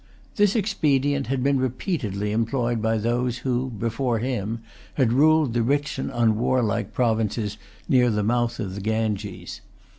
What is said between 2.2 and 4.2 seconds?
employed by those who, before